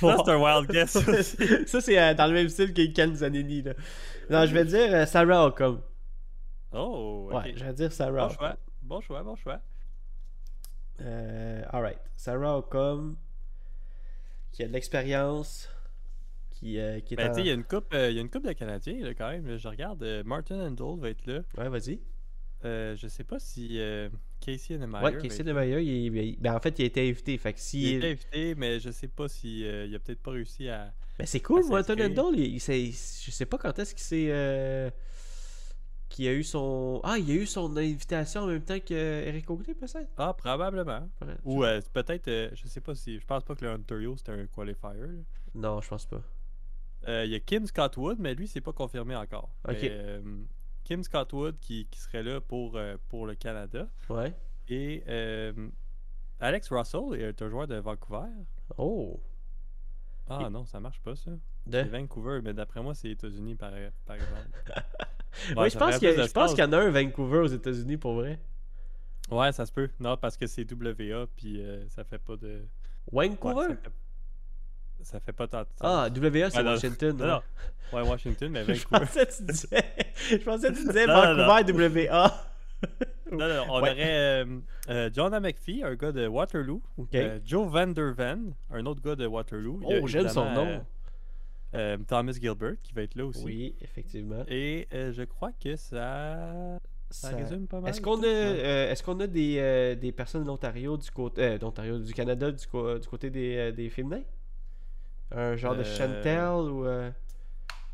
[0.00, 0.92] Ça, c'est un wild guess.
[1.66, 3.62] ça, c'est euh, dans le même style que Ken Zanini.
[3.62, 3.72] Là.
[4.28, 5.80] Non, je vais dire euh, Sarah Ockham.
[6.72, 7.44] oh, ok.
[7.44, 8.56] Ouais, je vais dire Sarah Bon choix.
[8.82, 9.60] Bon choix, bon choix.
[11.00, 11.98] Euh, alright.
[12.16, 13.16] Sarah Ocom,
[14.52, 15.68] qui a de l'expérience,
[16.50, 17.34] qui, euh, qui est Ben, en...
[17.34, 19.30] tu il y a une coupe, il y a une coupe de Canadiens, là, quand
[19.30, 19.56] même.
[19.56, 21.40] Je regarde, Martin Handel va être là.
[21.58, 22.00] Ouais, vas-y.
[22.64, 23.78] Euh, je sais pas si
[24.46, 25.52] Casey Annemeyer Ouais, Casey là.
[25.54, 27.36] Maya, il, il- ben, en fait, il a été invité.
[27.36, 27.82] Fait que si...
[27.82, 30.92] Il était invité, mais je sais pas si euh, il a peut-être pas réussi à.
[31.18, 32.06] Ben, c'est cool, s'inscrire.
[32.06, 34.26] Handel, il, il je sais pas quand est-ce qu'il s'est...
[34.30, 34.90] euh,
[36.08, 37.00] qu'il a eu son...
[37.02, 40.08] Ah, il a eu son invitation en même temps qu'Eric Auglé, peut-être?
[40.16, 41.08] Ah, probablement.
[41.20, 43.18] Ouais, Ou euh, peut-être, je sais pas si.
[43.18, 44.90] Je pense pas que le Ontario c'était un qualifier.
[44.94, 45.06] là.
[45.54, 46.22] Non, je pense pas.
[47.08, 49.50] Il y a Kim Scott Wood, mais lui, c'est pas confirmé encore.
[49.68, 49.78] Ok.
[49.82, 50.20] Mais,
[50.86, 53.88] Kim Scott Wood qui, qui serait là pour, euh, pour le Canada.
[54.08, 54.32] Ouais.
[54.68, 55.52] Et euh,
[56.38, 58.28] Alex Russell est un joueur de Vancouver.
[58.78, 59.20] Oh!
[60.28, 61.32] Ah Et- non, ça marche pas ça.
[61.66, 61.80] De...
[61.80, 63.72] Vancouver, mais d'après moi, c'est États-Unis par,
[64.06, 64.48] par exemple.
[65.50, 65.98] Ouais, Ouais, je pense
[66.54, 68.40] qu'il y, en a un Vancouver aux États-Unis pour vrai.
[69.30, 69.90] Ouais, ça se peut.
[70.00, 72.62] Non, parce que c'est WA, puis euh, ça fait pas de.
[73.12, 73.74] Vancouver?
[75.02, 75.82] Ça fait pas tant de sens.
[75.82, 76.62] ah, WA, c'est Ah.
[76.64, 77.16] Washington.
[77.16, 77.30] Non, ouais.
[77.30, 77.42] non.
[78.02, 79.00] Ouais, Washington, mais je Vancouver.
[79.06, 79.84] pensais que tu disais,
[80.30, 82.44] je pensais que tu disais Non, non, Vancouver, WA.
[83.32, 83.90] Non, non, on Ouais.
[83.90, 83.96] aurait
[84.44, 84.44] euh,
[84.88, 86.80] euh, John McPhee, un gars de Waterloo.
[87.14, 89.80] Euh, Joe Van Der Ven, un autre gars de Waterloo.
[89.84, 90.84] Oh, j'aime son nom.
[92.06, 93.44] Thomas Gilbert qui va être là aussi.
[93.44, 94.44] oui, effectivement.
[94.48, 96.78] Et je crois que ça,
[97.10, 97.90] ça, Ça- résume pas mal.
[97.90, 101.42] Est-ce qu'on a, euh, est-ce qu'on a des, euh, des personnes de l'Ontario du côté,
[101.42, 104.22] euh, d'Ontario, du Canada du, co- du côté des, des féminins?
[105.30, 106.86] Un genre de Euh, Chantel ou...
[106.86, 107.10] euh,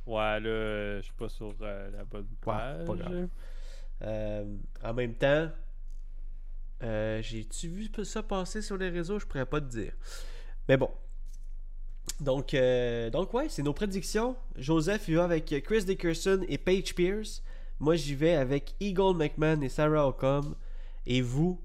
[0.06, 2.84] Ouais, là, je suis pas sur euh, la bonne page.
[2.86, 3.28] pas grave.
[4.02, 5.48] Euh, en même temps,
[6.80, 9.18] j'ai-tu vu ça passer sur les réseaux?
[9.18, 9.92] Je pourrais pas te dire.
[10.68, 10.90] Mais bon.
[12.20, 14.36] Donc, euh, donc ouais, c'est nos prédictions.
[14.56, 17.42] Joseph, il va avec Chris Dickerson et Paige Pierce.
[17.78, 20.54] Moi, j'y vais avec Eagle McMahon et Sarah Ocom.
[21.06, 21.60] Et vous,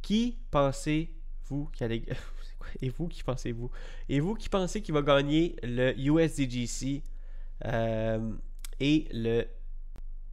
[0.00, 2.04] qui pensez-vous qui allez...
[2.80, 3.70] Et vous, qui pensez-vous?
[4.08, 7.02] Et vous, qui pensez qu'il va gagner le USDGC
[7.64, 8.32] euh,
[8.80, 9.44] et le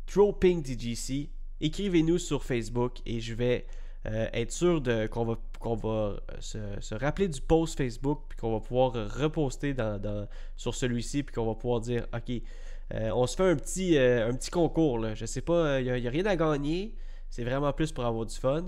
[0.08, 1.30] Troping DGC?
[1.62, 3.66] Écrivez-nous sur Facebook et je vais
[4.06, 8.54] euh, être sûr qu'on va, va euh, se, se rappeler du post Facebook puis qu'on
[8.54, 9.76] va pouvoir reposter
[10.56, 12.42] sur celui-ci puis qu'on va pouvoir dire OK,
[12.92, 15.00] on se fait un petit, un petit concours.
[15.00, 15.14] Là.
[15.16, 16.96] Je sais pas, il n'y a, rien à gagner.
[17.30, 18.66] C'est vraiment plus pour avoir du fun.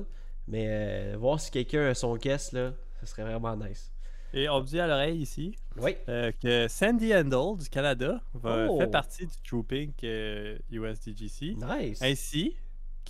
[0.47, 3.91] Mais voir si quelqu'un a son guest, là, ça serait vraiment nice.
[4.33, 5.97] Et on me dit à l'oreille ici Oui.
[6.07, 8.79] euh, que Sandy Handel du Canada va, Oh.
[8.79, 11.55] fait partie du Trooping euh, USDGC.
[11.55, 12.01] Nice.
[12.01, 12.55] Ainsi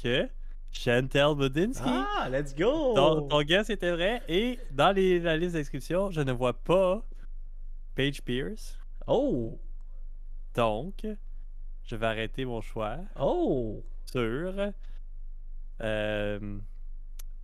[0.02, 0.28] que
[0.72, 1.84] Chantel Budinski.
[1.86, 2.94] Ah, let's go!
[2.96, 4.22] Ton, ton guess était vrai.
[4.30, 7.06] Et dans les- la liste d'inscription, je ne vois pas
[7.94, 8.80] Paige Pierce.
[9.06, 9.60] Oh!
[10.56, 11.06] Donc,
[11.84, 13.84] je vais arrêter mon choix Oh!
[14.06, 14.22] sur
[15.82, 16.60] euh,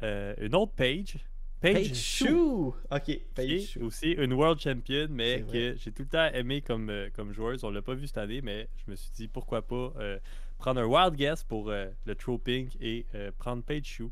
[0.03, 1.17] euh, une autre Paige.
[1.59, 2.73] Paige, Page Shoe!
[2.91, 3.83] Ok, Page est Shoe.
[3.83, 7.63] aussi une World Champion, mais que j'ai tout le temps aimé comme, euh, comme joueuse.
[7.63, 10.19] On l'a pas vu cette année, mais je me suis dit pourquoi pas euh,
[10.59, 14.09] prendre un wild guess pour euh, le Troping et euh, prendre Paige Shue,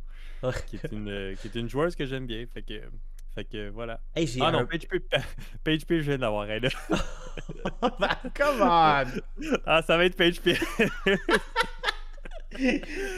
[0.68, 2.46] qui est une, euh, qui est une joueuse que j'aime bien.
[2.52, 2.82] Fait que,
[3.36, 4.00] fait que voilà.
[4.16, 4.52] Hey, Ah un...
[4.52, 5.26] non, Paige Pierce,
[5.64, 6.70] Paige Pierce, je viens d'avoir elle là.
[8.36, 9.58] Come on!
[9.68, 10.64] Ah, ça va être Paige Pierce.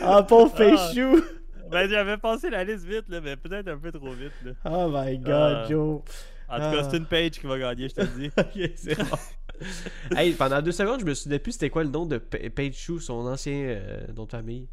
[0.02, 0.58] Ah, pauvre Ah.
[0.58, 1.24] Page Shoe!
[1.72, 4.32] ben, j'avais pensé la liste vite, là, mais peut-être un peu trop vite.
[4.44, 4.52] Là.
[4.66, 5.32] Oh my god,
[5.64, 5.66] Ah.
[5.70, 6.02] Joe!
[6.50, 6.88] En tout cas, Ah.
[6.90, 8.28] c'est une Paige qui va gagner, je te le dis.
[8.38, 9.18] ok, c'est bon.
[10.18, 12.76] hey, pendant deux secondes, je me souvenais plus c'était quoi le nom de Pa- Page
[12.76, 14.68] Shoe, son ancien euh, nom de famille.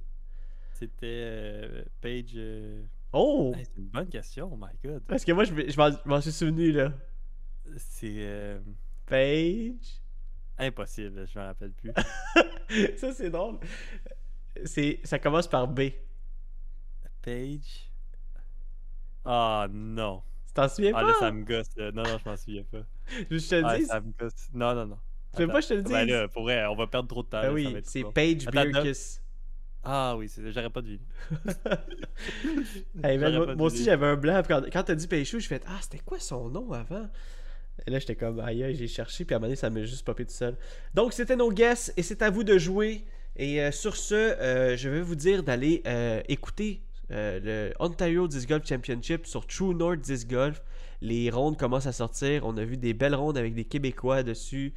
[0.74, 2.33] C'était euh, Paige.
[2.37, 3.52] euh, Oh!
[3.57, 5.02] hey, c'est une bonne question, oh my god.
[5.07, 6.92] Parce que moi, je me- je m'en m'en suis souvenu, là.
[7.76, 8.59] C'est euh,
[9.07, 10.00] Page.
[10.59, 11.92] impossible, je me rappelle plus.
[12.98, 13.59] ça, c'est drôle.
[14.64, 15.80] C'est, ça commence par B.
[17.24, 17.90] Page.
[19.24, 20.22] Ah non.
[20.48, 21.06] Tu t'en souviens Ah pas?
[21.08, 21.68] là, ça me gosse.
[21.76, 21.90] là.
[21.92, 22.82] Non, non, je m'en souviens pas.
[23.30, 23.87] Je te le Ah, dis.
[23.87, 24.48] ça me gosse.
[24.52, 24.98] Non, non, non.
[25.34, 25.90] Tu veux pas que je te le Attends.
[25.90, 26.14] Ben dise?
[26.14, 27.40] là, pour vrai, on va perdre trop de temps.
[27.42, 28.04] Ben là, ça oui, c'est.
[28.12, 29.20] Page Beerkiss.
[29.82, 31.00] Ah oui, j'aurais pas deviné.
[33.02, 34.42] Hey, moi, pas moi aussi, j'avais un blanc.
[34.46, 37.08] Quand, quand t'as dit Page Shoe, je fais Ah, c'était quoi son nom avant?
[37.87, 39.82] Et là, j'étais comme Aïe, aïe, j'ai cherché, puis à un moment donné, ça m'a
[39.84, 40.56] juste popé tout seul.
[40.94, 43.04] Donc, c'était nos guests, et c'est à vous de jouer.
[43.37, 46.80] Et euh, sur ce, euh, je vais vous dire d'aller euh, écouter
[47.11, 50.62] euh, le Ontario Disc Golf Championship sur True North Disc Golf.
[51.01, 52.45] Les rondes commencent à sortir.
[52.45, 54.73] On a vu des belles rondes avec des Québécois dessus.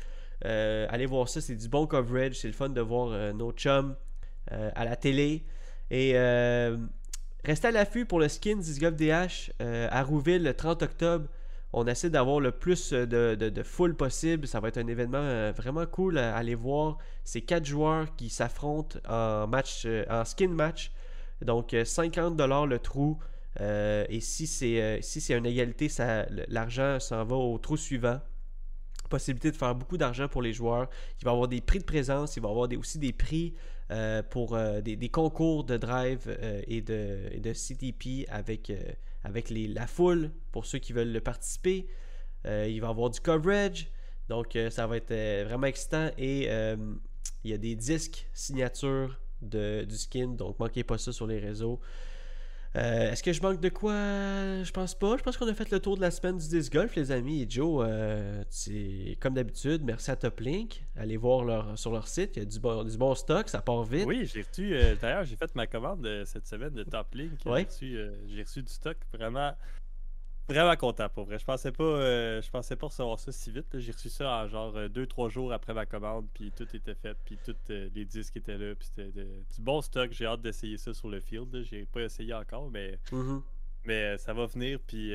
[0.46, 2.36] Euh, allez voir ça, c'est du bon coverage.
[2.36, 3.96] C'est le fun de voir euh, nos chums
[4.50, 5.44] à la télé.
[5.92, 6.14] Et
[7.44, 11.28] restez à l'affût pour le Skins Disc Golf DH à Rouville le 30 octobre.
[11.74, 14.48] On essaie d'avoir le plus de, de, foule possible.
[14.48, 16.98] Ça va être un événement vraiment cool à aller voir.
[17.26, 20.94] C'est quatre joueurs qui s'affrontent en match, en skin match.
[21.42, 23.20] Donc euh, 50$ le trou.
[23.60, 25.88] Euh, et si c'est euh, si une égalité,
[26.48, 28.20] l'argent s'en va au trou suivant.
[29.10, 30.90] Possibilité de faire beaucoup d'argent pour les joueurs.
[31.20, 33.54] Il va y avoir des prix de présence, il va y avoir aussi des prix
[33.90, 38.74] euh, pour des, concours de drive et, de, CTP avec,
[39.24, 41.88] avec la foule pour ceux qui veulent le participer.
[42.44, 43.88] il va y avoir du coverage.
[44.28, 46.10] Donc ça va être vraiment excitant.
[46.18, 46.50] Et
[47.46, 50.30] il y a des disques signatures de, du skin.
[50.30, 51.80] Donc manquez pas ça sur les réseaux.
[52.76, 53.94] Euh, est-ce que je manque de quoi?
[53.94, 55.18] Je pense pas.
[55.18, 57.42] Je pense qu'on a fait le tour de la semaine du disc golf, les amis.
[57.42, 58.44] Et Joe, euh,
[59.20, 60.86] comme d'habitude, merci à Toplink.
[60.96, 62.36] Allez voir leur, sur leur site.
[62.36, 64.06] Il y a du bon, du bon stock, ça part vite.
[64.06, 64.76] Oui, j'ai reçu.
[64.76, 67.32] Euh, d'ailleurs, j'ai fait ma commande cette semaine de Toplink.
[67.46, 69.54] J'ai reçu, du stock vraiment
[70.48, 71.38] Vraiment content pour vrai.
[71.38, 73.78] Je pensais pas, euh, je pensais pas recevoir ça si vite.
[73.80, 77.18] J'ai reçu ça en genre 2-3 euh, jours après ma commande, puis tout était fait,
[77.26, 80.10] puis tous euh, les disques étaient là, puis c'était du bon stock.
[80.12, 81.64] J'ai hâte d'essayer ça sur le field.
[81.64, 83.42] J'ai pas essayé encore, mais, mm-hmm.
[83.84, 84.80] mais ça va venir.
[84.88, 85.12] Puis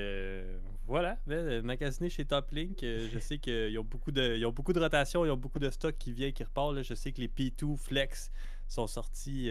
[0.86, 1.16] voilà,
[1.62, 5.30] magasiner chez Toplink, je sais qu'ils ont beaucoup de, ils ont beaucoup de rotation, ils
[5.30, 6.82] ont beaucoup de stock qui vient, qui repart.
[6.82, 8.30] Je sais que les P2 Flex
[8.68, 9.50] sont sortis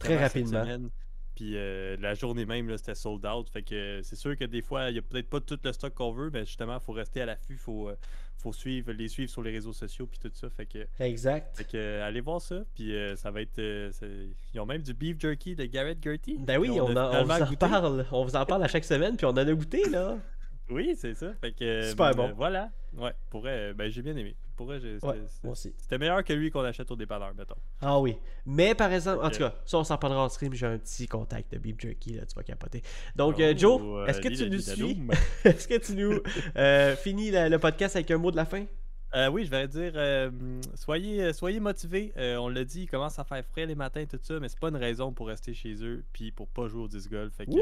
[0.00, 0.64] très rapidement.
[0.64, 0.90] Cette semaine.
[1.34, 3.48] Puis euh, la journée même, c'était sold out.
[3.48, 5.94] Fait que c'est sûr que des fois, il n'y a peut-être pas tout le stock
[5.94, 7.54] qu'on veut, mais justement, il faut rester à l'affût.
[7.54, 7.96] Il faut, euh,
[8.36, 10.48] faut suivre, les suivre sur les réseaux sociaux puis tout ça.
[10.50, 11.56] Fait que, exact.
[11.56, 12.62] Fait que euh, allez voir ça.
[12.74, 13.60] Puis ça va être.
[13.60, 16.38] ils ont même du beef jerky de Garrett Gertie.
[16.38, 18.06] Ben oui, on, vous en parle.
[18.12, 20.18] On vous en parle à chaque semaine, puis on en a goûté, là.
[20.70, 21.34] Oui, c'est ça.
[21.42, 22.32] Fait que, Super bon.
[22.34, 22.70] voilà.
[22.96, 24.34] Ouais, pourrait, ben, j'ai bien aimé.
[24.56, 24.80] Pourrait,
[25.42, 25.74] moi aussi.
[25.76, 27.56] C'était meilleur que lui qu'on achète au dépanneur, mettons.
[27.80, 28.16] Ah oui.
[28.46, 30.54] Mais par exemple, en tout cas, ça on s'en parlera en stream.
[30.54, 32.82] J'ai un petit contact de Beef Jerky, là, tu vas capoter.
[33.16, 34.98] Donc, euh, Joe, oh, est-ce que, tu nous suis?
[35.44, 36.20] Est-ce que tu nous
[37.02, 38.64] finis le podcast avec un mot de la fin?
[39.14, 40.28] Euh, oui, je vais dire, euh,
[40.74, 42.12] soyez, soyez motivés.
[42.16, 44.68] on l'a dit, il commence à faire frais les matins, tout ça, mais c'est pas
[44.68, 47.32] une raison pour rester chez eux puis pour pas jouer au disc golf.
[47.34, 47.52] Fait que,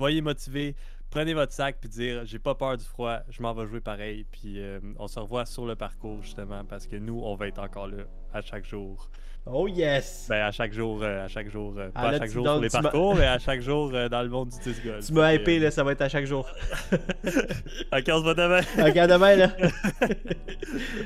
[0.00, 0.74] soyez motivés
[1.10, 4.24] prenez votre sac puis dire j'ai pas peur du froid, je m'en vais jouer pareil.
[4.30, 7.58] Puis euh, on se revoit sur le parcours justement parce que nous on va être
[7.58, 9.10] encore là à chaque jour.
[9.46, 10.26] Oh yes!
[10.28, 12.68] Ben à chaque jour, euh, à chaque jour, euh, pas à chaque jour sur les
[12.68, 15.06] parcours, mais à chaque jour dans le monde du disc golf.
[15.06, 16.46] Tu m'as hypé là, ça va être à chaque jour.
[16.92, 18.60] ok, on se voit demain.
[18.78, 19.50] ok, à demain là.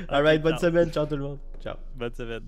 [0.09, 1.39] Alright, bonne semaine, ciao tout le monde.
[1.63, 1.75] Ciao.
[1.95, 2.43] Bonne semaine.